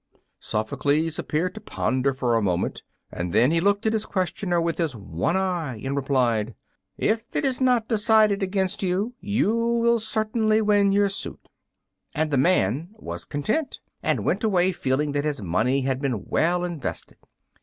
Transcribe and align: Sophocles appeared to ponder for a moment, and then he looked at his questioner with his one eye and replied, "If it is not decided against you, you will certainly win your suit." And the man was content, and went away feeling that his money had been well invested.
Sophocles 0.39 1.19
appeared 1.19 1.53
to 1.53 1.61
ponder 1.61 2.11
for 2.11 2.33
a 2.33 2.41
moment, 2.41 2.81
and 3.11 3.31
then 3.31 3.51
he 3.51 3.61
looked 3.61 3.85
at 3.85 3.93
his 3.93 4.07
questioner 4.07 4.59
with 4.59 4.79
his 4.79 4.95
one 4.95 5.37
eye 5.37 5.79
and 5.85 5.95
replied, 5.95 6.55
"If 6.97 7.35
it 7.35 7.45
is 7.45 7.61
not 7.61 7.87
decided 7.87 8.41
against 8.41 8.81
you, 8.81 9.13
you 9.19 9.55
will 9.55 9.99
certainly 9.99 10.59
win 10.59 10.91
your 10.91 11.09
suit." 11.09 11.47
And 12.15 12.31
the 12.31 12.37
man 12.37 12.89
was 12.93 13.25
content, 13.25 13.79
and 14.01 14.25
went 14.25 14.43
away 14.43 14.71
feeling 14.71 15.11
that 15.11 15.23
his 15.23 15.43
money 15.43 15.81
had 15.81 16.01
been 16.01 16.25
well 16.25 16.63
invested. 16.63 17.17